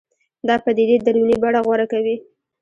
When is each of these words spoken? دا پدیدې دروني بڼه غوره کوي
دا 0.47 0.55
پدیدې 0.65 0.97
دروني 1.05 1.35
بڼه 1.41 1.59
غوره 1.65 1.85
کوي 1.93 2.15